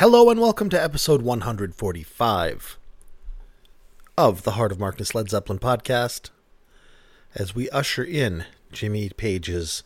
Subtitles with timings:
[0.00, 2.78] Hello and welcome to episode 145
[4.16, 6.30] of the Heart of Marcus Led Zeppelin podcast
[7.34, 9.82] as we usher in Jimmy Page's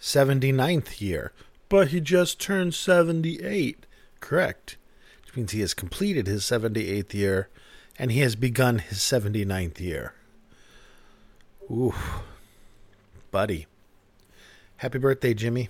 [0.00, 1.30] 79th year.
[1.68, 3.86] But he just turned 78.
[4.18, 4.76] Correct.
[5.24, 7.48] Which means he has completed his 78th year
[7.96, 10.14] and he has begun his 79th year.
[11.70, 11.94] Ooh,
[13.30, 13.68] buddy.
[14.78, 15.68] Happy birthday, Jimmy.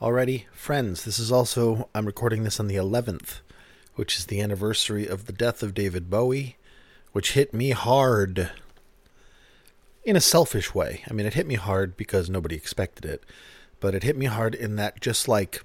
[0.00, 3.40] Already, friends, this is also, I'm recording this on the 11th,
[3.94, 6.58] which is the anniversary of the death of David Bowie,
[7.12, 8.50] which hit me hard
[10.04, 11.02] in a selfish way.
[11.08, 13.24] I mean, it hit me hard because nobody expected it,
[13.80, 15.62] but it hit me hard in that just like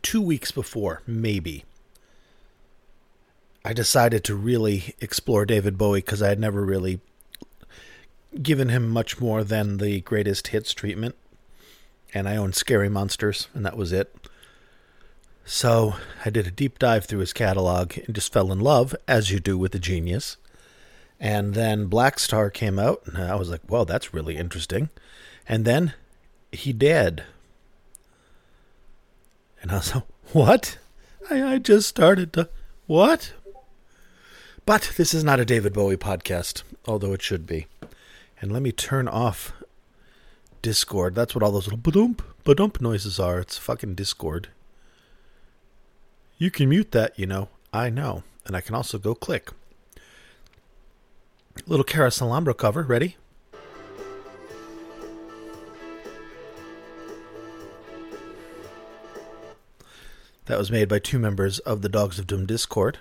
[0.00, 1.66] two weeks before, maybe,
[3.66, 7.00] I decided to really explore David Bowie because I had never really
[8.42, 11.16] given him much more than the greatest hits treatment
[12.14, 14.14] and I owned Scary Monsters, and that was it.
[15.44, 19.30] So I did a deep dive through his catalog and just fell in love, as
[19.30, 20.36] you do with a genius.
[21.18, 24.90] And then Black Star came out, and I was like, well, that's really interesting.
[25.48, 25.94] And then
[26.52, 27.24] he did.
[29.60, 30.78] And I was like, what?
[31.30, 32.48] I, I just started to.
[32.86, 33.32] What?
[34.64, 37.66] But this is not a David Bowie podcast, although it should be.
[38.40, 39.52] And let me turn off
[40.62, 41.14] Discord.
[41.14, 43.38] That's what all those little ba-dump, ba-dump noises are.
[43.38, 44.48] It's fucking Discord.
[46.38, 47.48] You can mute that, you know.
[47.72, 48.22] I know.
[48.46, 49.50] And I can also go click.
[51.66, 52.82] Little Carouselambra cover.
[52.82, 53.16] Ready?
[60.46, 62.98] That was made by two members of the Dogs of Doom Discord.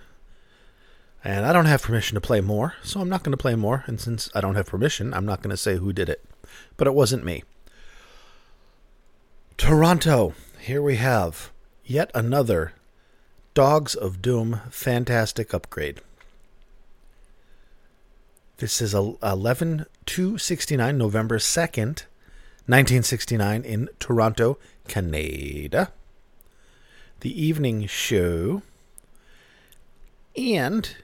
[1.24, 3.84] And I don't have permission to play more, so I'm not going to play more.
[3.88, 6.24] And since I don't have permission, I'm not going to say who did it.
[6.80, 7.44] But it wasn't me.
[9.58, 11.52] Toronto, here we have
[11.84, 12.72] yet another
[13.54, 16.00] Dogs of Doom fantastic upgrade.
[18.58, 22.06] This is 11 269 November 2nd,
[22.66, 25.92] 1969 in Toronto, Canada.
[27.20, 28.62] The evening show
[30.38, 30.96] and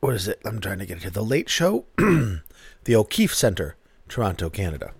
[0.00, 0.40] what is it?
[0.44, 1.10] I'm trying to get it here.
[1.10, 1.84] The late show,
[2.84, 3.76] the O'Keefe Center,
[4.08, 4.92] Toronto, Canada.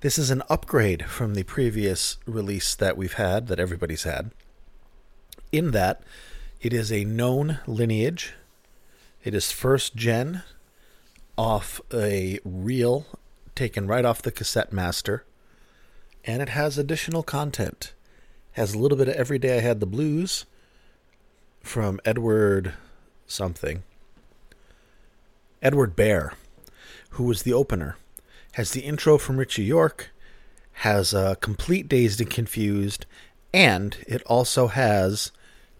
[0.00, 4.30] This is an upgrade from the previous release that we've had, that everybody's had,
[5.52, 6.02] in that
[6.62, 8.34] it is a known lineage.
[9.22, 10.42] It is first gen
[11.36, 13.06] off a reel
[13.54, 15.24] taken right off the cassette master,
[16.24, 17.92] and it has additional content.
[18.52, 20.46] Has a little bit of Every Day I Had the Blues
[21.62, 22.74] from Edward
[23.26, 23.82] something.
[25.62, 26.32] Edward Bear,
[27.10, 27.96] who was the opener
[28.52, 30.10] has the intro from Ritchie Yorke,
[30.72, 33.06] has a complete Dazed and Confused,
[33.52, 35.30] and it also has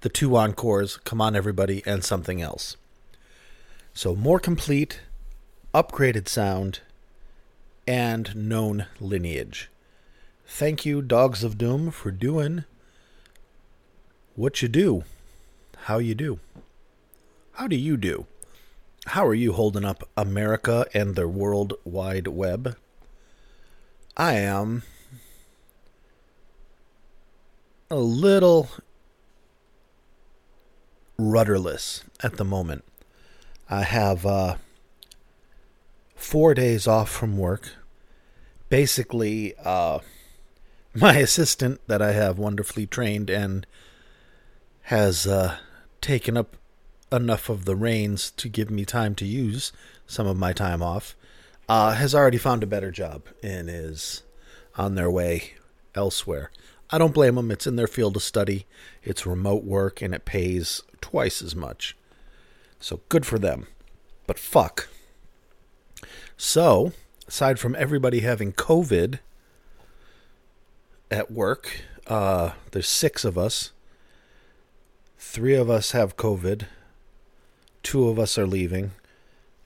[0.00, 2.76] the two encores, Come On Everybody, and something else.
[3.92, 5.00] So more complete,
[5.74, 6.80] upgraded sound,
[7.86, 9.68] and known lineage.
[10.46, 12.64] Thank you, Dogs of Doom, for doing
[14.36, 15.04] what you do,
[15.86, 16.38] how you do.
[17.52, 18.26] How do you do?
[19.06, 22.76] How are you holding up America and the World Wide Web?
[24.16, 24.82] I am
[27.90, 28.68] a little
[31.16, 32.84] rudderless at the moment.
[33.70, 34.56] I have uh,
[36.14, 37.70] four days off from work.
[38.68, 40.00] Basically, uh,
[40.94, 43.66] my assistant that I have wonderfully trained and
[44.82, 45.56] has uh,
[46.02, 46.56] taken up
[47.12, 49.72] enough of the reins to give me time to use
[50.06, 51.16] some of my time off,
[51.68, 54.22] uh, has already found a better job and is
[54.76, 55.52] on their way
[55.94, 56.50] elsewhere.
[56.90, 57.50] I don't blame them.
[57.50, 58.66] It's in their field of study,
[59.04, 61.96] it's remote work, and it pays twice as much.
[62.80, 63.66] So good for them.
[64.26, 64.88] But fuck.
[66.36, 66.92] So,
[67.28, 69.20] aside from everybody having COVID
[71.10, 73.72] at work, uh, there's six of us.
[75.18, 76.66] Three of us have COVID
[77.82, 78.92] two of us are leaving,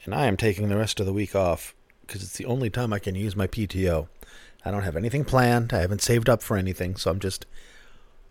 [0.05, 1.75] and I am taking the rest of the week off
[2.07, 4.09] because it's the only time I can use my PTO.
[4.65, 5.73] I don't have anything planned.
[5.73, 7.47] I haven't saved up for anything, so I'm just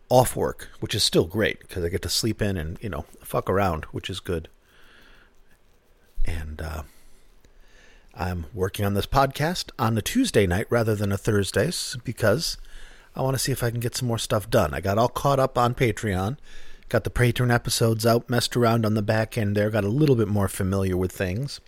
[0.10, 3.06] off work, which is still great because I get to sleep in and you know
[3.22, 4.50] fuck around, which is good.
[6.26, 6.84] And uh,
[8.16, 11.72] I'm working on this podcast on a Tuesday night rather than a Thursday
[12.04, 12.58] because
[13.16, 14.74] I want to see if I can get some more stuff done.
[14.74, 16.38] I got all caught up on Patreon
[16.94, 20.16] Got the Patreon episodes out, messed around on the back end there, got a little
[20.16, 21.60] bit more familiar with things.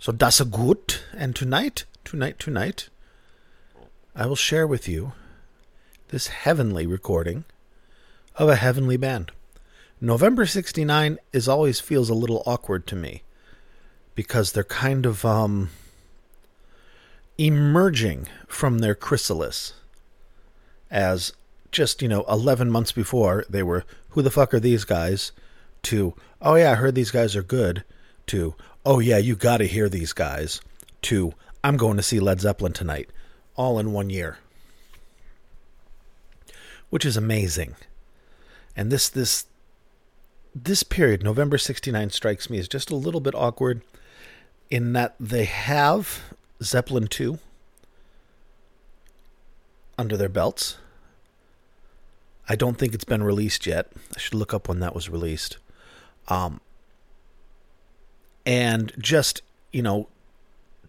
[0.00, 1.04] So das gut.
[1.16, 2.88] And tonight, tonight, tonight,
[4.16, 5.12] I will share with you
[6.08, 7.44] this heavenly recording
[8.34, 9.30] of a heavenly band.
[10.00, 13.22] November 69 is always feels a little awkward to me
[14.16, 15.70] because they're kind of um
[17.38, 19.74] emerging from their chrysalis
[20.90, 21.32] as
[21.70, 25.32] just, you know, 11 months before they were who the fuck are these guys
[25.82, 27.84] to oh yeah, I heard these guys are good
[28.28, 28.54] to
[28.84, 30.60] oh yeah, you got to hear these guys
[31.02, 31.32] to
[31.62, 33.10] I'm going to see Led Zeppelin tonight
[33.56, 34.38] all in one year.
[36.90, 37.76] Which is amazing.
[38.76, 39.46] And this this
[40.54, 43.82] this period, November 69 strikes me as just a little bit awkward
[44.70, 46.22] in that they have
[46.62, 47.38] Zeppelin 2
[49.96, 50.78] under their belts.
[52.48, 53.92] I don't think it's been released yet.
[54.16, 55.58] I should look up when that was released.
[56.28, 56.60] Um,
[58.46, 59.42] and just,
[59.72, 60.08] you know,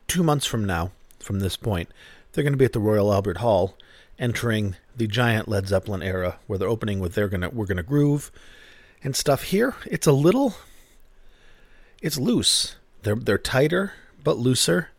[0.07, 1.89] two months from now, from this point,
[2.31, 3.75] they're going to be at the Royal Albert Hall,
[4.17, 8.31] entering the giant Led Zeppelin era, where they're opening with "They're gonna We're Gonna Groove"
[9.03, 9.43] and stuff.
[9.43, 10.55] Here, it's a little,
[12.01, 12.75] it's loose.
[13.03, 14.89] They're they're tighter but looser.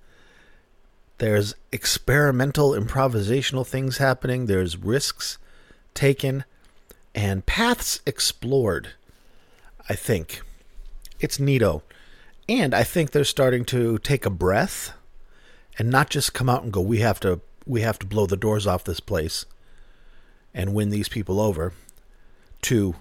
[1.19, 4.47] There's experimental, improvisational things happening.
[4.47, 5.37] There's risks
[5.93, 6.45] taken
[7.15, 8.91] and paths explored.
[9.89, 10.43] I think
[11.19, 11.83] it's neato.
[12.49, 14.93] And I think they're starting to take a breath
[15.79, 18.37] and not just come out and go, we have to we have to blow the
[18.37, 19.45] doors off this place
[20.53, 21.73] and win these people over.
[22.63, 22.97] To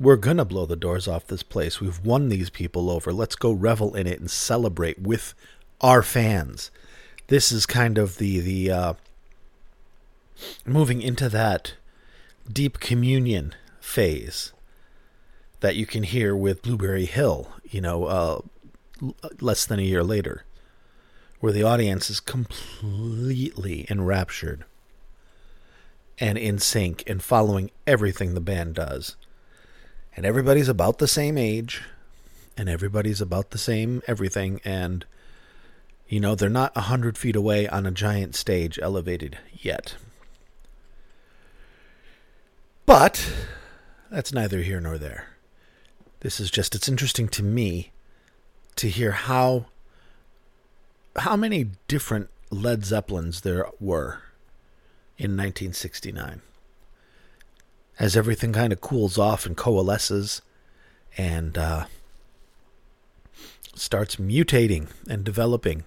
[0.00, 1.80] we're gonna blow the doors off this place.
[1.80, 3.12] We've won these people over.
[3.12, 5.34] Let's go revel in it and celebrate with
[5.80, 6.70] our fans
[7.28, 8.94] this is kind of the the uh,
[10.66, 11.74] moving into that
[12.52, 14.52] deep communion phase
[15.60, 17.52] that you can hear with Blueberry Hill.
[17.64, 18.40] You know, uh,
[19.40, 20.44] less than a year later,
[21.40, 24.64] where the audience is completely enraptured
[26.18, 29.16] and in sync and following everything the band does.
[30.16, 31.82] And everybody's about the same age,
[32.56, 35.04] and everybody's about the same everything, and
[36.06, 39.96] you know, they're not a hundred feet away on a giant stage elevated yet.
[42.86, 43.32] But
[44.10, 45.28] that's neither here nor there.
[46.20, 47.92] This is just it's interesting to me
[48.76, 49.66] to hear how
[51.16, 54.22] how many different Led Zeppelins there were
[55.16, 56.40] in 1969.
[57.98, 60.42] As everything kind of cools off and coalesces
[61.16, 61.84] and uh,
[63.74, 65.84] starts mutating and developing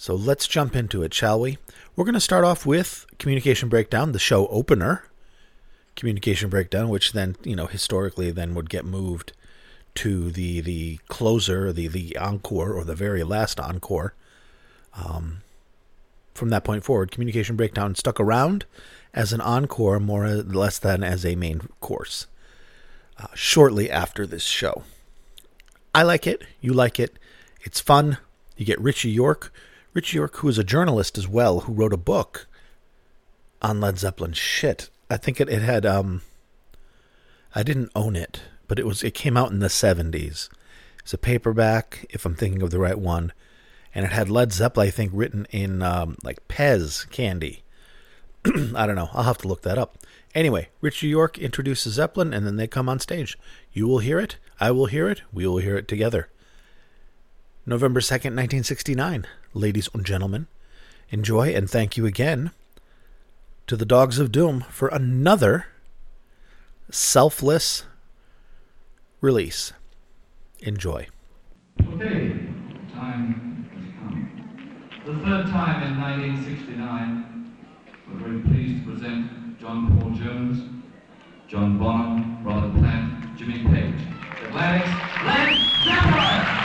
[0.00, 1.58] so let's jump into it, shall we?
[1.96, 5.02] We're going to start off with Communication Breakdown, the show opener.
[5.98, 9.32] Communication Breakdown, which then, you know, historically then would get moved
[9.96, 14.14] to the the closer, the the encore or the very last encore.
[14.94, 15.42] Um,
[16.34, 18.64] from that point forward, Communication Breakdown stuck around
[19.12, 22.28] as an encore more or less than as a main course.
[23.18, 24.84] Uh, shortly after this show,
[25.92, 26.44] I like it.
[26.60, 27.18] You like it.
[27.62, 28.18] It's fun.
[28.56, 29.52] You get Ritchie Yorke,
[29.94, 32.46] Ritchie Yorke, who is a journalist as well, who wrote a book
[33.60, 34.32] on Led Zeppelin.
[34.32, 35.86] Shit, I think it, it had.
[35.86, 36.22] Um,
[37.54, 39.02] I didn't own it, but it was.
[39.02, 40.50] It came out in the seventies.
[41.00, 43.32] It's a paperback, if I'm thinking of the right one,
[43.94, 47.62] and it had Led Zeppelin, I think, written in um, like Pez candy.
[48.44, 49.08] I don't know.
[49.14, 49.98] I'll have to look that up.
[50.34, 53.38] Anyway, Ritchie Yorke introduces Zeppelin, and then they come on stage.
[53.72, 54.36] You will hear it.
[54.60, 55.22] I will hear it.
[55.32, 56.28] We will hear it together.
[57.64, 60.46] November 2nd, 1969 ladies and gentlemen.
[61.10, 62.50] Enjoy and thank you again
[63.68, 65.66] to the Dogs of Doom for another
[66.90, 67.84] selfless
[69.20, 69.74] release.
[70.60, 71.06] Enjoy.
[71.94, 72.30] Okay,
[72.94, 75.04] time has come.
[75.04, 77.56] The third time in 1969,
[78.10, 80.82] we're very pleased to present John Paul Jones,
[81.46, 84.00] John Bonham, Robert Plant, Jimmy Page.
[84.46, 84.88] Atlantic's
[85.26, 86.57] Led Zeppelin!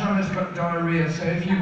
[0.00, 1.54] Our drummer's got diarrhea, so if you,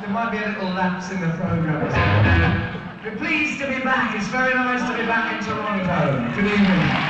[0.00, 3.04] there might be a little lapse in the program.
[3.04, 4.16] We're pleased to be back.
[4.16, 6.34] It's very nice to be back in Toronto.
[6.34, 7.07] Good evening.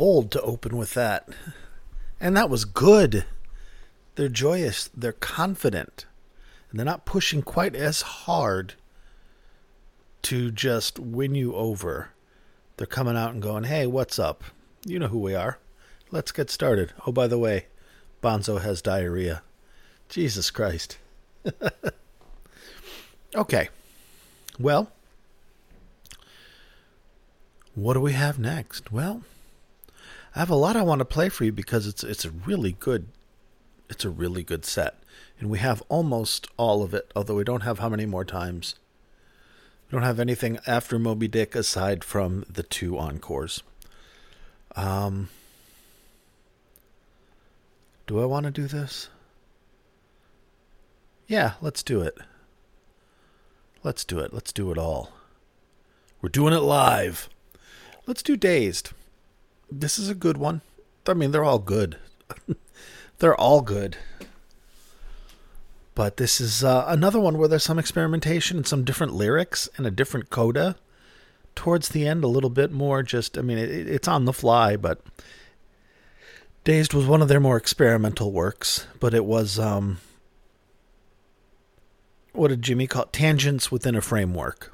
[0.00, 1.28] Bold to open with that.
[2.18, 3.26] And that was good.
[4.14, 6.06] They're joyous, they're confident,
[6.70, 8.76] and they're not pushing quite as hard
[10.22, 12.12] to just win you over.
[12.78, 14.42] They're coming out and going, hey, what's up?
[14.86, 15.58] You know who we are.
[16.10, 16.94] Let's get started.
[17.06, 17.66] Oh, by the way,
[18.22, 19.42] Bonzo has diarrhea.
[20.08, 20.96] Jesus Christ.
[23.34, 23.68] okay.
[24.58, 24.90] Well,
[27.74, 28.90] what do we have next?
[28.90, 29.24] Well,
[30.34, 32.72] I have a lot I want to play for you because it's it's a really
[32.72, 33.08] good
[33.88, 35.02] it's a really good set.
[35.40, 38.76] And we have almost all of it, although we don't have how many more times.
[39.86, 43.62] We don't have anything after Moby Dick aside from the two encores.
[44.76, 45.28] Um
[48.06, 49.08] Do I want to do this?
[51.26, 52.18] Yeah, let's do it.
[53.82, 54.32] Let's do it.
[54.34, 55.12] Let's do it all.
[56.20, 57.28] We're doing it live.
[58.06, 58.90] Let's do Dazed.
[59.70, 60.62] This is a good one.
[61.06, 61.96] I mean, they're all good.
[63.18, 63.96] they're all good.
[65.94, 69.86] But this is uh, another one where there's some experimentation and some different lyrics and
[69.86, 70.76] a different coda.
[71.54, 74.76] Towards the end, a little bit more just, I mean, it, it's on the fly,
[74.76, 75.00] but
[76.64, 79.98] Dazed was one of their more experimental works, but it was, um,
[82.32, 83.12] what did Jimmy call it?
[83.12, 84.72] Tangents within a framework.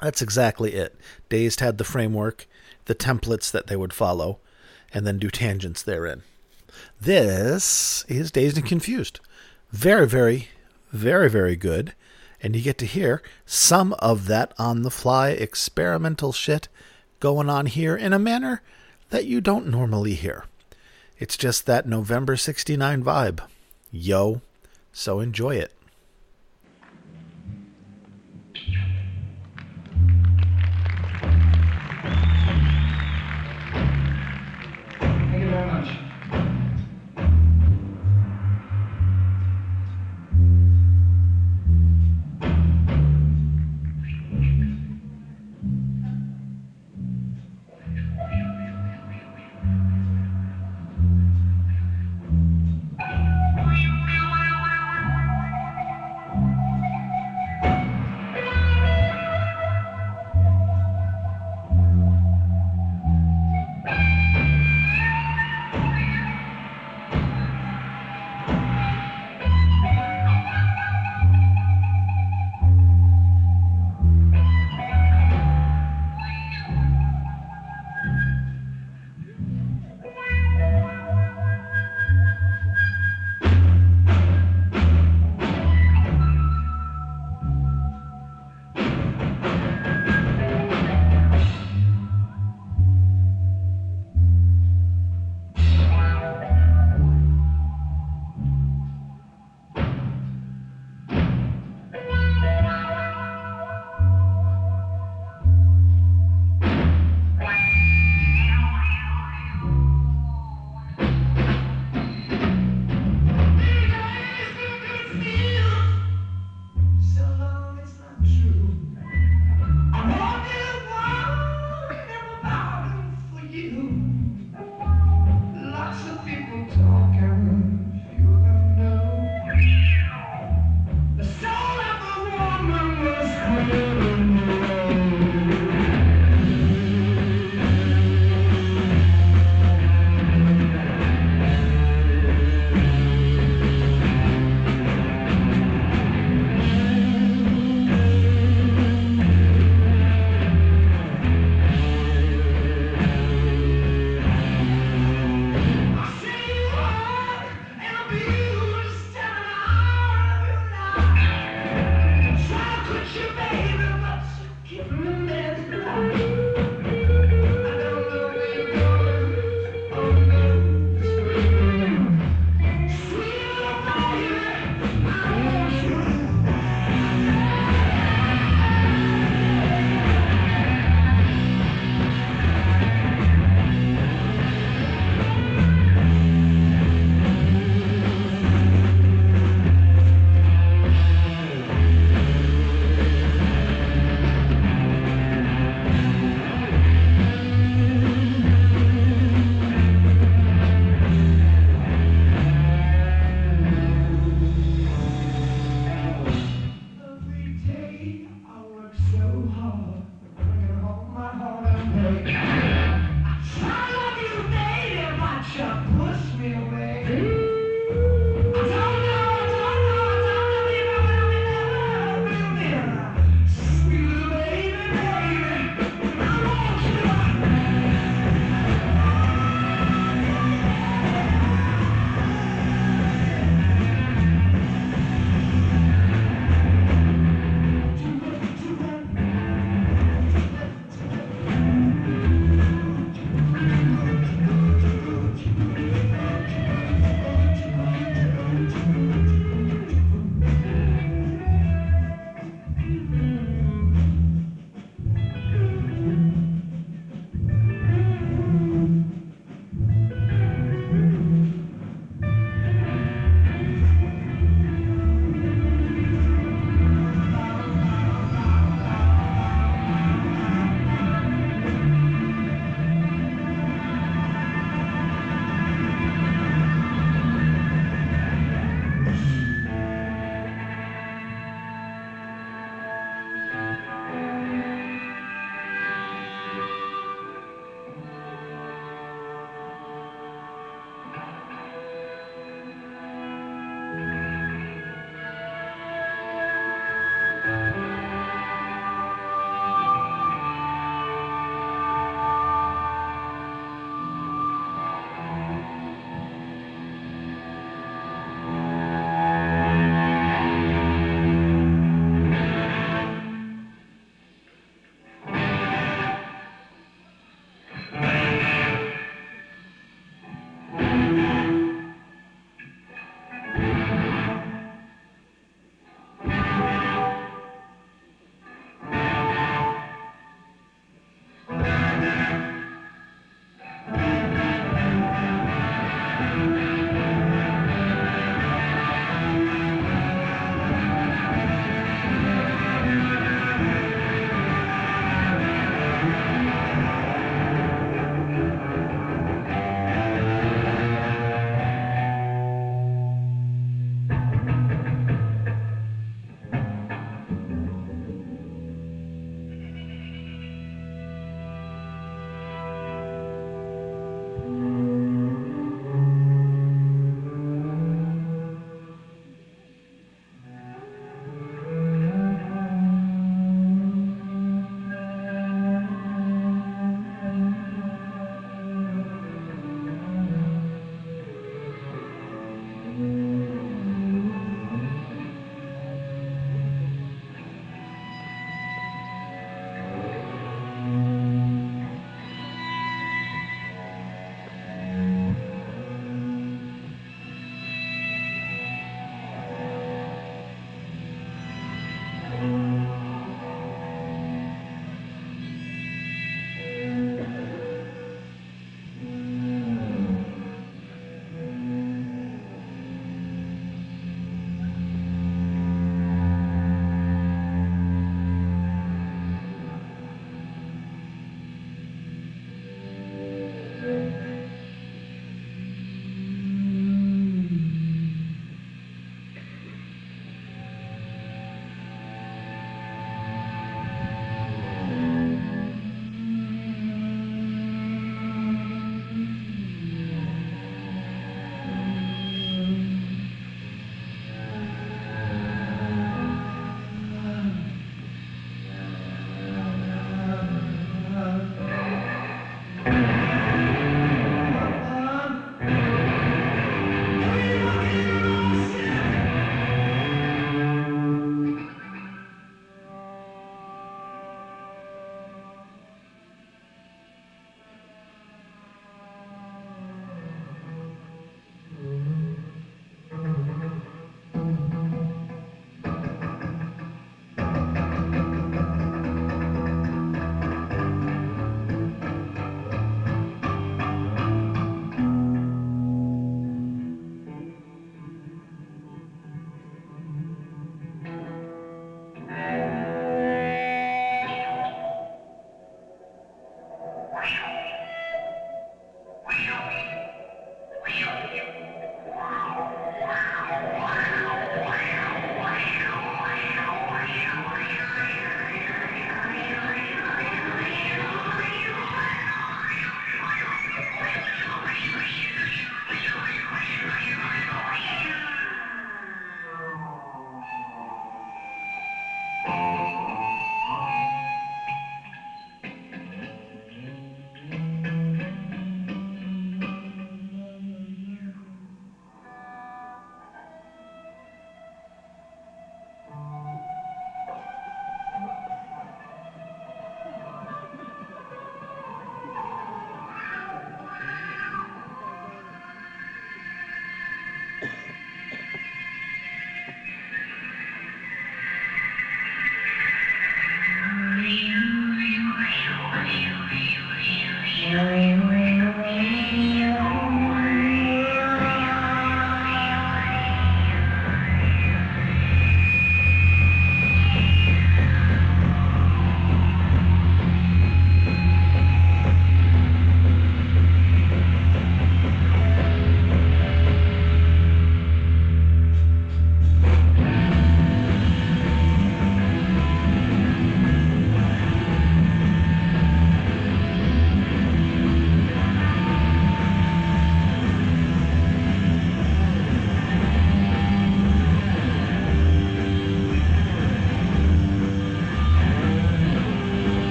[0.00, 0.94] That's exactly it.
[1.28, 2.46] Dazed had the framework,
[2.88, 4.40] the templates that they would follow,
[4.92, 6.22] and then do tangents therein.
[7.00, 9.20] This is Dazed and Confused.
[9.70, 10.48] Very, very,
[10.90, 11.94] very, very good.
[12.42, 16.68] And you get to hear some of that on the fly experimental shit
[17.20, 18.62] going on here in a manner
[19.10, 20.44] that you don't normally hear.
[21.18, 23.40] It's just that November 69 vibe.
[23.90, 24.40] Yo,
[24.92, 25.72] so enjoy it.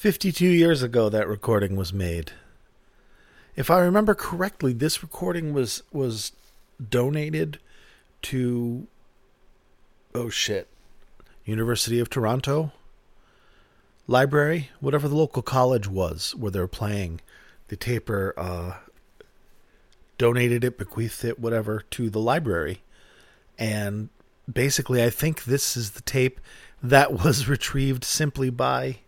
[0.00, 2.32] 52 years ago that recording was made.
[3.54, 6.32] If I remember correctly, this recording was was
[6.88, 7.58] donated
[8.22, 8.86] to
[10.14, 10.68] oh shit.
[11.44, 12.72] University of Toronto
[14.06, 17.20] library, whatever the local college was where they were playing.
[17.68, 18.78] The taper uh,
[20.16, 22.80] donated it, bequeathed it, whatever, to the library.
[23.58, 24.08] And
[24.50, 26.40] basically, I think this is the tape
[26.82, 29.00] that was retrieved simply by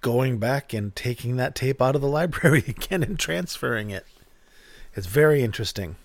[0.00, 4.06] going back and taking that tape out of the library again and transferring it.
[4.94, 5.96] It's very interesting.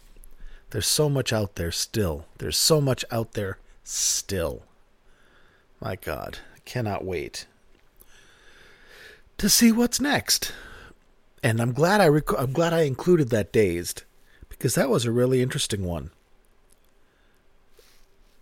[0.69, 2.25] There's so much out there still.
[2.37, 4.63] There's so much out there still.
[5.79, 7.45] My God, I cannot wait
[9.37, 10.53] to see what's next.
[11.43, 14.03] And I'm glad I rec- I'm glad I included that dazed
[14.47, 16.11] because that was a really interesting one.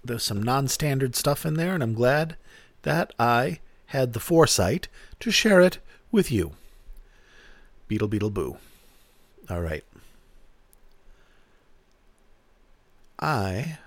[0.03, 2.35] There's some non-standard stuff in there and I'm glad
[2.83, 3.59] that I
[3.91, 4.87] had the foresight
[5.19, 5.77] to share it
[6.11, 6.51] with you.
[7.87, 8.57] Beetle beetle boo.
[9.49, 9.83] All right.
[13.19, 13.77] I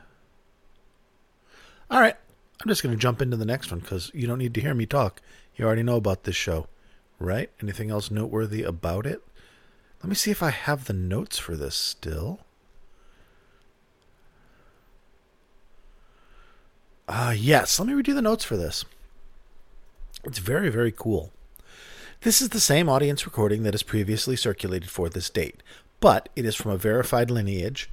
[1.91, 2.17] All right.
[2.61, 4.75] I'm just going to jump into the next one cuz you don't need to hear
[4.75, 5.21] me talk.
[5.57, 6.69] You already know about this show
[7.19, 7.51] right?
[7.63, 9.23] Anything else noteworthy about it?
[10.03, 12.41] Let me see if I have the notes for this still.
[17.09, 17.79] Ah, uh, yes.
[17.79, 18.85] Let me redo the notes for this.
[20.27, 21.33] It's very, very cool.
[22.23, 25.63] This is the same audience recording that is previously circulated for this date,
[26.01, 27.91] but it is from a verified lineage.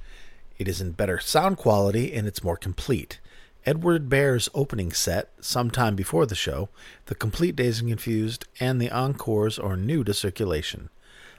[0.58, 3.20] It is in better sound quality and it's more complete.
[3.66, 6.70] Edward Bear's opening set, sometime before the show,
[7.06, 10.88] the complete Dazed and Confused, and the encores are new to circulation.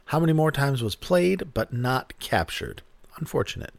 [0.05, 2.83] How many more times was played but not captured?
[3.17, 3.73] Unfortunate.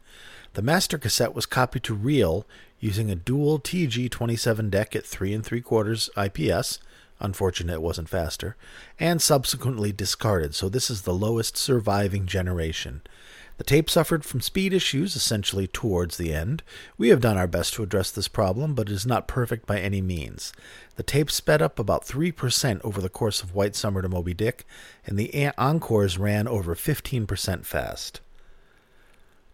[0.53, 2.45] The master cassette was copied to reel
[2.79, 6.79] using a dual TG27 deck at 3 and 3 quarters IPS.
[7.19, 8.55] Unfortunate it wasn't faster.
[8.99, 13.01] And subsequently discarded, so this is the lowest surviving generation.
[13.57, 16.61] The tape suffered from speed issues essentially towards the end.
[16.97, 19.79] We have done our best to address this problem, but it is not perfect by
[19.79, 20.51] any means.
[20.97, 24.65] The tape sped up about 3% over the course of White Summer to Moby Dick,
[25.05, 28.19] and the encores ran over 15% fast.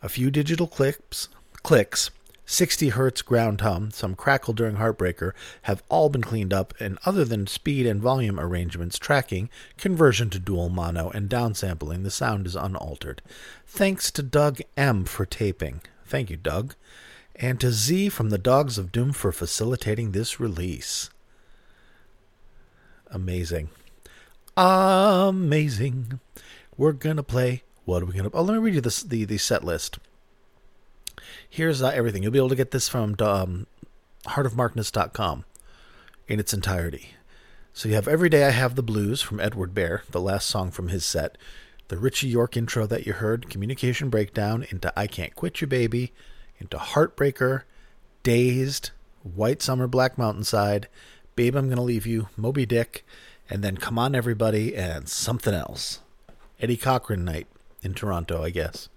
[0.02, 1.30] A few digital clips,
[1.62, 2.10] clicks
[2.46, 5.32] 60 hertz ground hum, some crackle during Heartbreaker
[5.64, 10.40] have all been cleaned up, and other than speed and volume arrangements, tracking, conversion to
[10.40, 13.22] dual mono, and downsampling, the sound is unaltered.
[13.66, 15.82] Thanks to Doug M for taping.
[16.06, 16.76] Thank you, Doug.
[17.36, 21.10] And to Z from the Dogs of Doom for facilitating this release.
[23.10, 23.70] Amazing.
[24.58, 26.20] Amazing.
[26.78, 27.64] We're gonna play.
[27.86, 28.30] What are we gonna?
[28.34, 30.00] Oh, let me read you this, the the set list
[31.50, 32.24] here's uh, everything.
[32.24, 33.68] You'll be able to get this from um,
[34.26, 35.46] heartofmarkness.com
[36.28, 37.16] in its entirety.
[37.74, 40.72] So you have Every Day I Have the Blues from Edward Bear, the last song
[40.72, 41.38] from his set,
[41.88, 46.12] the Ritchie Yorke intro that you heard, Communication Breakdown, into I Can't Quit You Baby,
[46.60, 47.64] into Heartbreaker,
[48.24, 48.92] Dazed,
[49.24, 50.88] White Summer Black Mountainside,
[51.36, 53.06] Babe I'm Gonna Leave You, Moby Dick,
[53.50, 56.00] and then Come On Everybody, and something else.
[56.60, 57.48] Eddie Cochran night
[57.82, 58.90] in Toronto, I guess.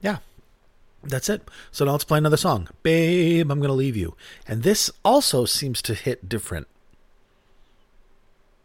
[0.00, 0.18] Yeah.
[1.02, 1.48] That's it.
[1.72, 2.68] So now let's play another song.
[2.82, 4.16] Babe, I'm going to leave you.
[4.46, 6.68] And this also seems to hit different.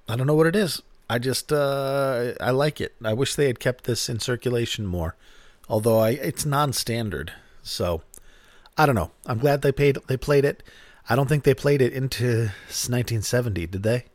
[0.08, 0.82] I don't know what it is.
[1.10, 2.96] I just uh I like it.
[3.04, 5.16] I wish they had kept this in circulation more.
[5.70, 7.34] Although I it's non-standard.
[7.64, 8.02] So
[8.78, 9.12] I don't know.
[9.26, 10.64] I'm glad they paid they played it.
[11.08, 14.06] I don't think they played it into 1970, did they?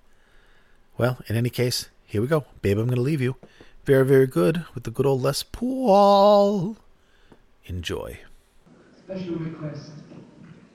[0.98, 2.44] Well, in any case, here we go.
[2.62, 3.36] Babe, I'm going to leave you.
[3.84, 6.76] Very, very good with the good old Les Paul.
[7.70, 8.18] Enjoy.
[8.98, 9.92] Special request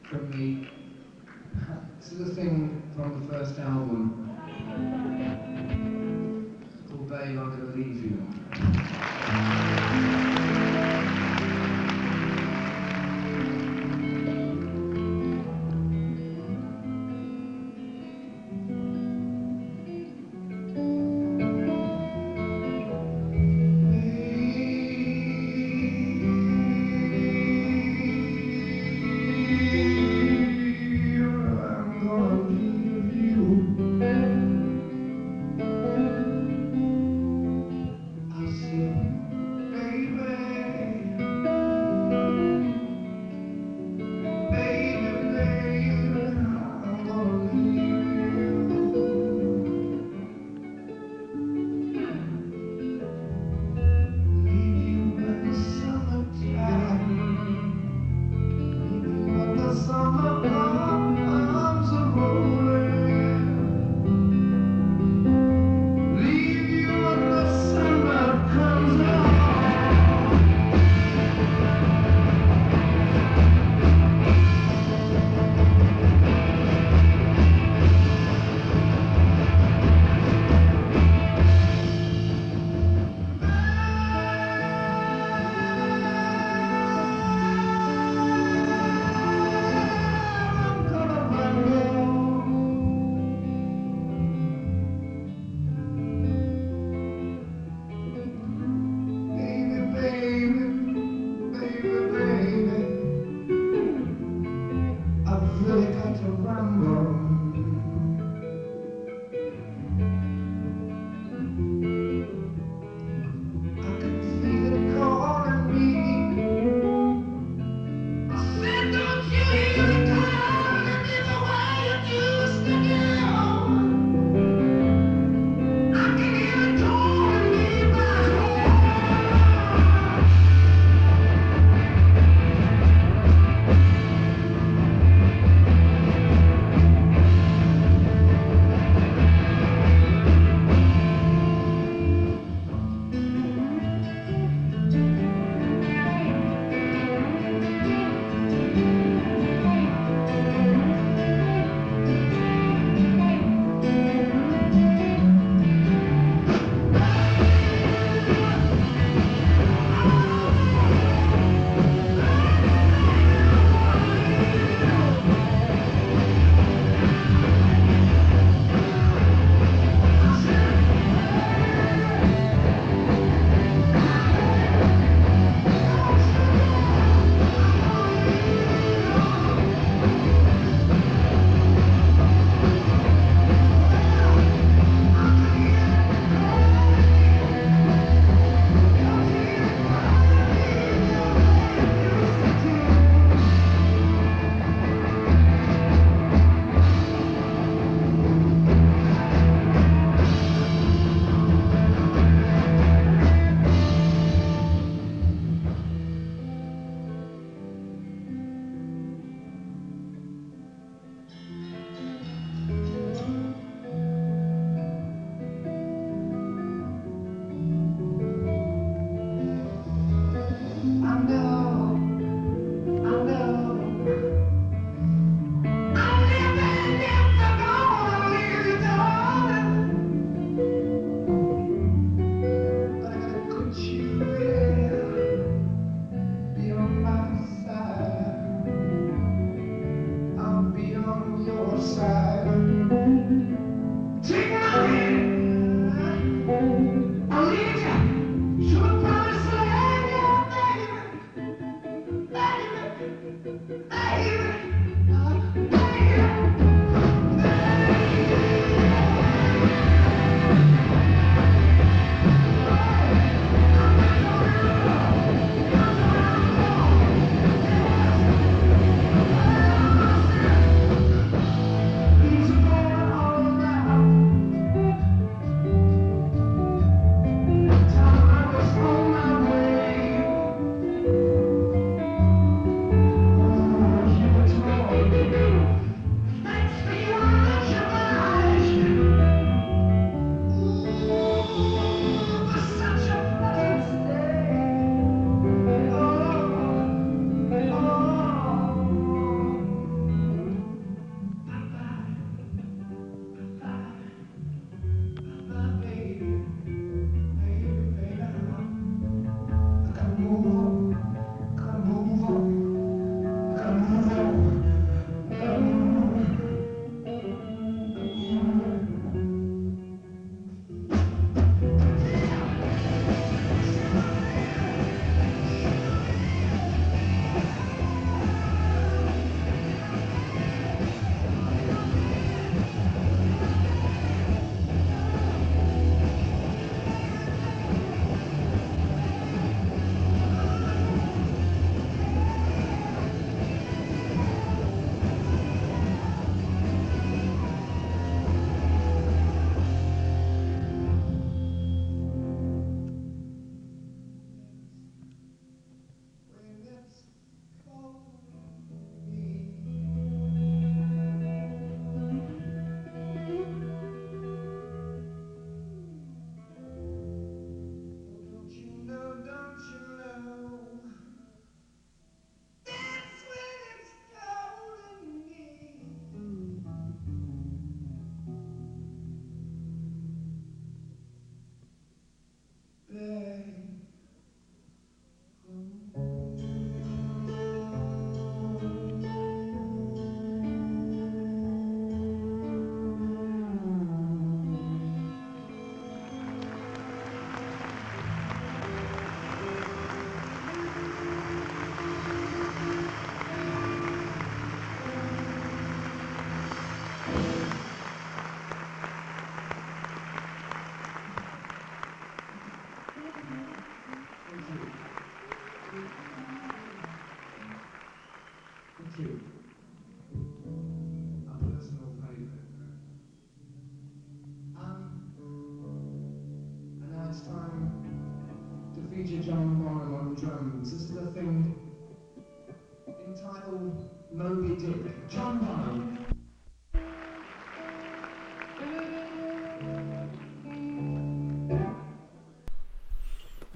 [0.09, 0.69] from me.
[1.99, 4.31] This is a thing from the first album.
[6.63, 9.74] It's called Babe, I'm Gonna Leave You.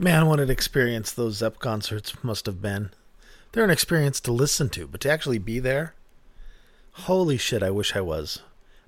[0.02, 2.92] Man, what an experience those Zepp concerts must have been.
[3.52, 5.94] They're an experience to listen to, but to actually be there,
[6.92, 8.40] holy shit, I wish I was.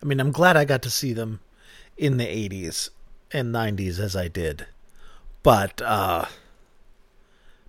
[0.01, 1.41] I mean, I'm glad I got to see them
[1.97, 2.91] in the 80s
[3.33, 4.67] and 90s as I did.
[5.43, 6.27] But, uh,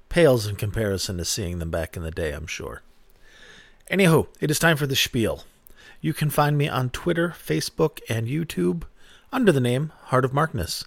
[0.09, 2.83] pales in comparison to seeing them back in the day, I'm sure.
[3.91, 5.43] Anywho, it is time for the spiel.
[6.01, 8.85] You can find me on Twitter, Facebook, and YouTube
[9.33, 10.85] under the name Heart of Markness.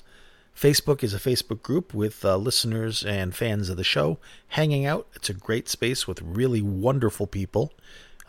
[0.55, 4.17] Facebook is a Facebook group with uh, listeners and fans of the show
[4.49, 5.07] hanging out.
[5.13, 7.73] It's a great space with really wonderful people.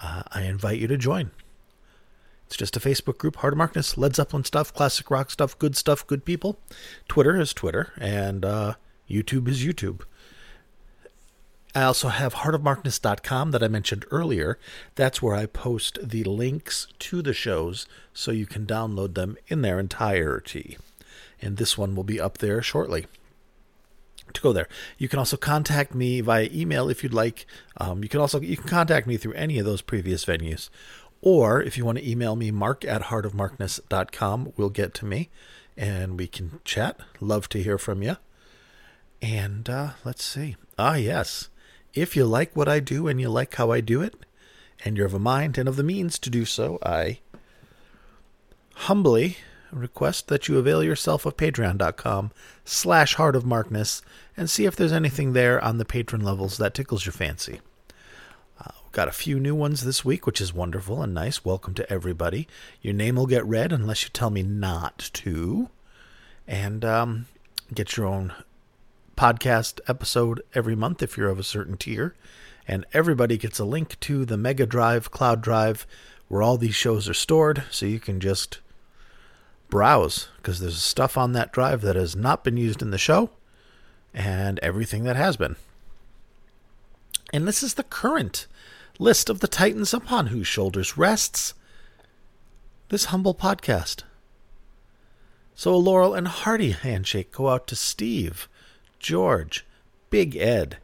[0.02, 1.30] Uh, I invite you to join.
[2.46, 5.76] It's just a Facebook group, Heart of Markness, Led Zeppelin stuff, classic rock stuff, good
[5.76, 6.58] stuff, good people.
[7.08, 8.74] Twitter is Twitter, and uh,
[9.08, 10.02] YouTube is YouTube.
[11.74, 14.58] I also have heartofmarkness.com that I mentioned earlier.
[14.94, 19.62] That's where I post the links to the shows so you can download them in
[19.62, 20.78] their entirety.
[21.40, 23.06] And this one will be up there shortly
[24.32, 24.68] to go there.
[24.98, 27.46] You can also contact me via email if you'd like.
[27.78, 30.68] Um, you can also you can contact me through any of those previous venues.
[31.20, 35.30] Or if you want to email me, mark at heartofmarkness.com will get to me
[35.76, 37.00] and we can chat.
[37.20, 38.16] Love to hear from you.
[39.20, 40.56] And uh, let's see.
[40.78, 41.48] Ah, yes.
[41.94, 44.14] If you like what I do and you like how I do it,
[44.84, 47.20] and you're of a mind and of the means to do so, I
[48.74, 49.38] humbly
[49.72, 52.30] request that you avail yourself of patreon.com
[52.64, 54.02] slash heart of markness
[54.36, 57.60] and see if there's anything there on the patron levels that tickles your fancy.
[58.60, 61.44] Uh, got a few new ones this week, which is wonderful and nice.
[61.44, 62.46] Welcome to everybody.
[62.82, 65.68] Your name will get read unless you tell me not to.
[66.46, 67.26] And um,
[67.74, 68.32] get your own
[69.16, 72.14] podcast episode every month if you're of a certain tier.
[72.68, 75.86] And everybody gets a link to the Mega Drive, Cloud Drive,
[76.28, 78.58] where all these shows are stored, so you can just
[79.68, 83.30] browse because there's stuff on that drive that has not been used in the show
[84.14, 85.56] and everything that has been.
[87.32, 88.46] And this is the current
[88.98, 91.54] list of the titans upon whose shoulders rests
[92.88, 94.02] this humble podcast.
[95.54, 98.48] So a laurel and hearty handshake go out to Steve,
[98.98, 99.66] George,
[100.10, 100.78] Big Ed,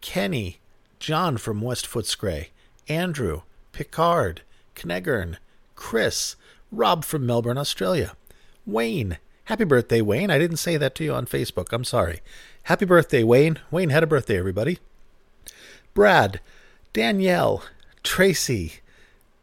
[0.00, 0.60] Kenny,
[0.98, 2.48] John from West Footscray,
[2.88, 4.42] Andrew, Picard,
[4.76, 5.36] Kneggern,
[5.74, 6.36] Chris,
[6.70, 8.14] Rob from Melbourne, Australia,
[8.66, 9.18] Wayne.
[9.44, 10.30] Happy birthday, Wayne.
[10.30, 11.72] I didn't say that to you on Facebook.
[11.72, 12.20] I'm sorry.
[12.64, 13.58] Happy birthday, Wayne.
[13.70, 14.78] Wayne had a birthday, everybody.
[15.92, 16.40] Brad,
[16.92, 17.64] Danielle,
[18.02, 18.74] Tracy,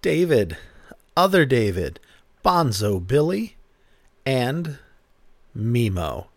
[0.02, 0.58] David,
[1.16, 2.00] Other David,
[2.46, 3.58] Bonzo Billy,
[4.26, 4.80] and
[5.56, 6.28] Mimo.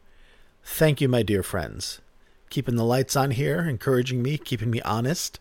[0.64, 2.01] Thank you, my dear friends.
[2.49, 5.39] Keeping the lights on here, encouraging me, keeping me honest.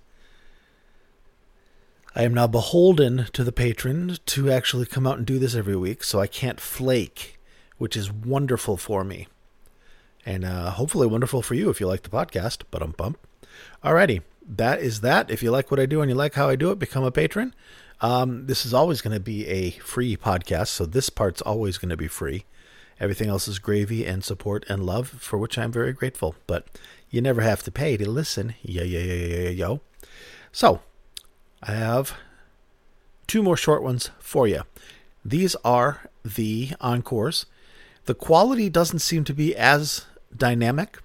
[2.15, 5.75] I am now beholden to the patron to actually come out and do this every
[5.75, 7.39] week, so I can't flake,
[7.77, 9.27] which is wonderful for me.
[10.25, 12.63] And uh, hopefully wonderful for you if you like the podcast.
[12.71, 13.19] But um bump.
[13.83, 15.29] Alrighty, that is that.
[15.29, 17.11] If you like what I do and you like how I do it, become a
[17.11, 17.53] patron.
[18.01, 21.89] Um, this is always going to be a free podcast, so this part's always going
[21.89, 22.45] to be free.
[22.99, 26.35] Everything else is gravy and support and love, for which I'm very grateful.
[26.47, 26.67] But
[27.09, 28.55] you never have to pay to listen.
[28.61, 29.81] Yo, yo, yo, yo, yo.
[30.51, 30.81] So,
[31.61, 32.13] I have
[33.27, 34.63] two more short ones for you.
[35.23, 37.45] These are the encores.
[38.05, 40.05] The quality doesn't seem to be as
[40.35, 40.99] dynamic.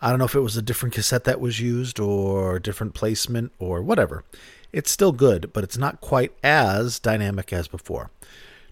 [0.00, 3.52] I don't know if it was a different cassette that was used or different placement
[3.58, 4.24] or whatever.
[4.72, 8.10] It's still good, but it's not quite as dynamic as before.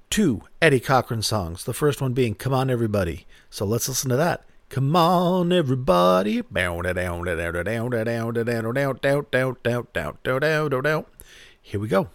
[0.09, 1.65] Two Eddie Cochran songs.
[1.65, 3.27] The first one being Come On Everybody.
[3.49, 4.45] So let's listen to that.
[4.71, 6.43] Come on, everybody.
[11.61, 12.09] Here we go.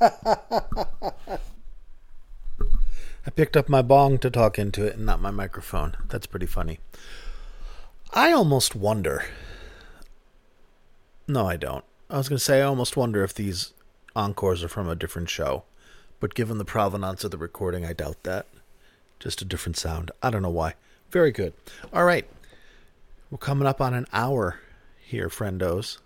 [0.00, 0.10] I
[3.34, 5.96] picked up my bong to talk into it and not my microphone.
[6.08, 6.78] That's pretty funny.
[8.12, 9.24] I almost wonder.
[11.26, 11.84] No, I don't.
[12.08, 13.74] I was going to say, I almost wonder if these
[14.16, 15.64] encores are from a different show.
[16.20, 18.46] But given the provenance of the recording, I doubt that.
[19.20, 20.10] Just a different sound.
[20.22, 20.74] I don't know why.
[21.10, 21.52] Very good.
[21.92, 22.26] All right.
[23.30, 24.60] We're coming up on an hour
[25.00, 25.98] here, friendos.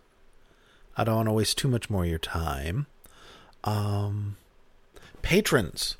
[0.97, 2.87] I don't want to waste too much more of your time.
[3.65, 4.37] Um,
[5.23, 5.97] patrons,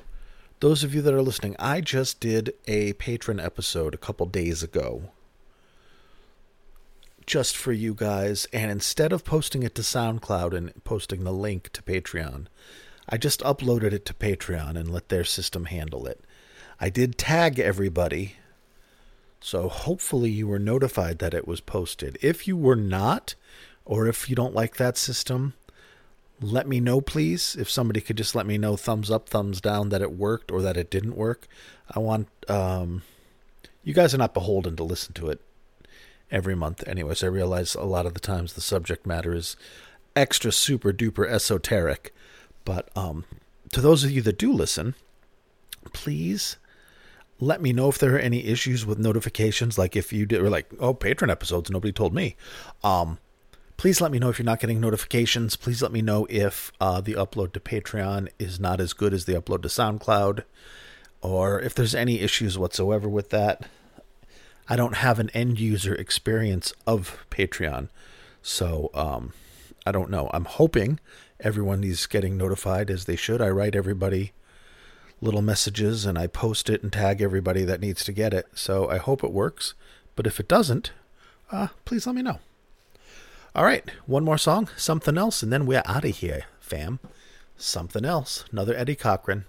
[0.61, 4.63] those of you that are listening, I just did a patron episode a couple days
[4.63, 5.11] ago
[7.27, 8.47] just for you guys.
[8.53, 12.47] And instead of posting it to SoundCloud and posting the link to Patreon,
[13.09, 16.21] I just uploaded it to Patreon and let their system handle it.
[16.81, 18.37] I did tag everybody,
[19.41, 22.19] so hopefully you were notified that it was posted.
[22.21, 23.35] If you were not,
[23.85, 25.55] or if you don't like that system,
[26.41, 27.57] let me know, please.
[27.57, 30.63] If somebody could just let me know, thumbs up, thumbs down, that it worked or
[30.63, 31.47] that it didn't work.
[31.91, 33.03] I want, um,
[33.85, 35.41] you guys are not beholden to listen to it
[36.31, 36.87] every month.
[36.87, 39.57] Anyways, I realize a lot of the times the subject matter is
[40.17, 42.15] extra super duper esoteric.
[42.65, 43.25] But um,
[43.73, 44.95] to those of you that do listen,
[45.93, 46.57] please
[47.39, 49.77] let me know if there are any issues with notifications.
[49.77, 52.37] Like if you did, or like, oh, patron episodes, nobody told me.
[52.85, 53.19] Um,
[53.83, 55.57] please let me know if you're not getting notifications.
[55.57, 59.25] Please let me know if uh, the upload to Patreon is not as good as
[59.25, 60.45] the upload to SoundCloud,
[61.21, 63.67] or if there's any issues whatsoever with that.
[64.69, 67.89] I don't have an end user experience of Patreon,
[68.41, 69.33] so um,
[69.85, 70.31] I don't know.
[70.33, 71.01] I'm hoping
[71.41, 73.43] everyone is getting notified as they should.
[73.43, 74.31] I write everybody
[75.21, 78.47] little messages and I post it and tag everybody that needs to get it.
[78.55, 79.75] So I hope it works.
[80.15, 80.93] But if it doesn't,
[81.51, 82.39] uh, please let me know.
[83.55, 87.01] All right, one more song, something else, and then we're out of here, fam.
[87.59, 89.45] Something else, another Eddie Cochran.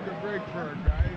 [0.00, 1.10] Make a break for it, guys.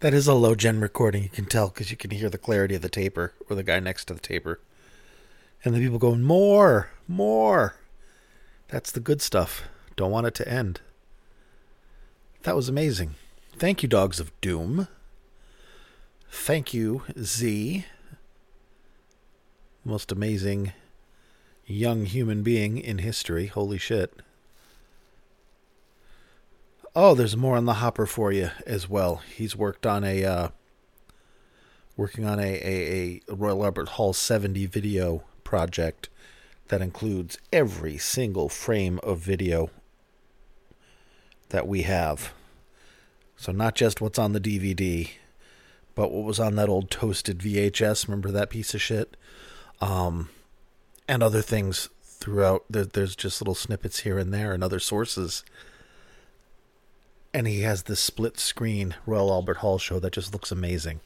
[0.00, 2.76] That is a low gen recording, you can tell because you can hear the clarity
[2.76, 4.60] of the taper or the guy next to the taper.
[5.64, 7.76] And the people going, More, more.
[8.68, 9.64] That's the good stuff.
[9.96, 10.80] Don't want it to end.
[12.44, 13.16] That was amazing.
[13.56, 14.88] Thank you, Dogs of Doom.
[16.30, 17.84] Thank you, Z.
[19.84, 20.72] Most amazing
[21.74, 23.46] young human being in history.
[23.46, 24.14] Holy shit.
[26.96, 29.22] Oh, there's more on the hopper for you as well.
[29.36, 30.48] He's worked on a uh,
[31.96, 36.08] working on a, a, a Royal Albert Hall 70 video project
[36.68, 39.70] that includes every single frame of video
[41.50, 42.32] that we have.
[43.36, 45.10] So not just what's on the DVD,
[45.94, 48.06] but what was on that old toasted VHS.
[48.06, 49.16] Remember that piece of shit?
[49.80, 50.30] Um,
[51.08, 52.64] and other things throughout.
[52.68, 55.42] There, there's just little snippets here and there and other sources.
[57.32, 61.00] And he has this split screen Royal Albert Hall show that just looks amazing.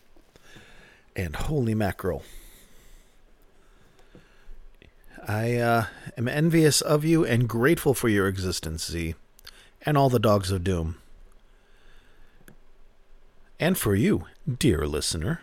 [1.14, 2.22] And holy mackerel.
[5.26, 5.86] I uh,
[6.18, 9.14] am envious of you and grateful for your existence, Z,
[9.82, 10.96] and all the dogs of doom.
[13.60, 14.26] And for you,
[14.58, 15.42] dear listener.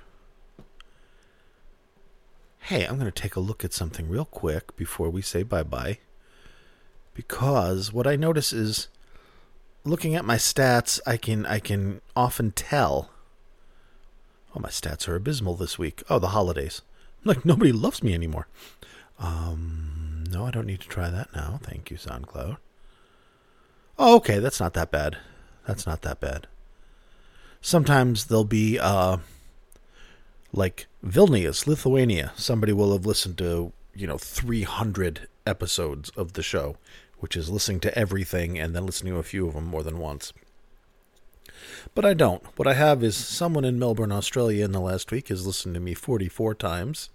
[2.70, 5.64] Hey, I'm going to take a look at something real quick before we say bye
[5.64, 5.98] bye.
[7.16, 8.90] Because what I notice is
[9.84, 13.10] looking at my stats, I can I can often tell.
[14.56, 16.04] Oh, my stats are abysmal this week.
[16.12, 16.84] Oh, the holidays.
[17.26, 18.48] Like nobody loves me anymore.
[19.18, 21.60] Um, no, I don't need to try that now.
[21.64, 22.58] Thank you, SoundCloud.
[23.98, 25.18] Oh, okay, that's not that bad.
[25.66, 26.46] That's not that bad.
[27.62, 29.18] Sometimes there'll be uh
[30.52, 32.32] like Vilnius, Lithuania.
[32.36, 36.78] Somebody will have listened to, you know, 300 episodes of the show,
[37.20, 40.00] which is listening to everything and then listening to a few of them more than
[40.00, 40.34] once.
[41.94, 42.44] But I don't.
[42.58, 45.80] What I have is someone in Melbourne, Australia in the last week has listened to
[45.80, 47.10] me 44 times.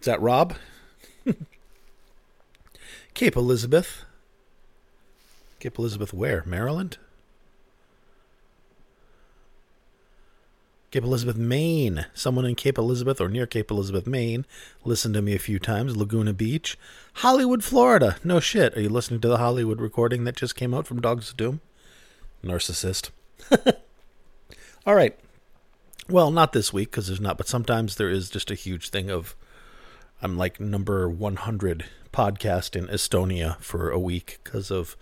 [0.00, 0.54] Is that Rob?
[3.14, 4.04] Cape Elizabeth.
[5.58, 6.42] Cape Elizabeth where?
[6.46, 6.98] Maryland?
[10.96, 12.06] Cape Elizabeth, Maine.
[12.14, 14.46] Someone in Cape Elizabeth or near Cape Elizabeth, Maine
[14.82, 15.94] listened to me a few times.
[15.94, 16.78] Laguna Beach.
[17.16, 18.16] Hollywood, Florida.
[18.24, 18.74] No shit.
[18.74, 21.60] Are you listening to the Hollywood recording that just came out from Dogs of Doom?
[22.42, 23.10] Narcissist.
[24.86, 25.14] All right.
[26.08, 29.10] Well, not this week because there's not, but sometimes there is just a huge thing
[29.10, 29.36] of
[30.22, 34.96] I'm like number 100 podcast in Estonia for a week because of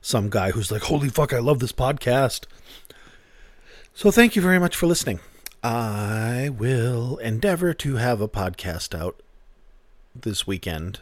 [0.00, 2.46] some guy who's like, holy fuck, I love this podcast.
[3.92, 5.20] So thank you very much for listening.
[5.64, 9.22] I will endeavor to have a podcast out
[10.14, 11.00] this weekend,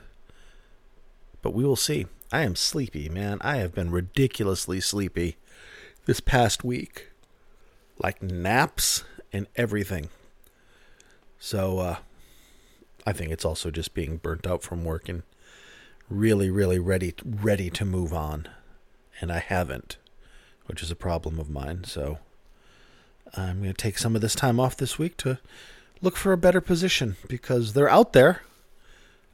[1.43, 2.07] but we will see.
[2.31, 3.39] I am sleepy, man.
[3.41, 5.37] I have been ridiculously sleepy
[6.07, 7.09] this past week.
[7.99, 9.03] Like naps
[9.33, 10.11] and everything.
[11.41, 11.97] So, uh,
[13.05, 15.25] I think it's also just being burnt out from work and
[16.09, 18.47] really, really ready, ready to move on.
[19.21, 19.97] And I haven't,
[20.67, 21.83] which is a problem of mine.
[21.83, 22.19] So,
[23.35, 25.39] I'm going to take some of this time off this week to
[26.01, 28.43] look for a better position because they're out there.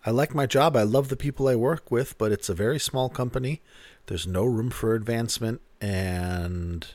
[0.07, 0.77] I like my job.
[0.77, 3.61] I love the people I work with, but it's a very small company.
[4.07, 6.87] There's no room for advancement, and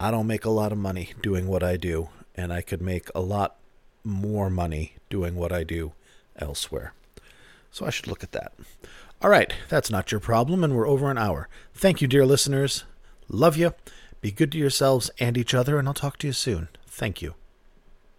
[0.00, 3.08] I don't make a lot of money doing what I do, and I could make
[3.14, 3.56] a lot
[4.04, 5.92] more money doing what I do
[6.36, 6.92] elsewhere.
[7.70, 8.52] So I should look at that.
[9.22, 11.48] All right, that's not your problem, and we're over an hour.
[11.74, 12.84] Thank you, dear listeners.
[13.28, 13.74] Love you.
[14.20, 16.68] Be good to yourselves and each other, and I'll talk to you soon.
[16.86, 17.34] Thank you.